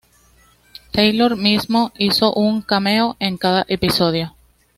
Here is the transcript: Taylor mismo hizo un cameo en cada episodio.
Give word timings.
Taylor 0.91 1.35
mismo 1.37 1.91
hizo 1.95 2.33
un 2.33 2.63
cameo 2.63 3.17
en 3.19 3.37
cada 3.37 3.65
episodio. 3.67 4.35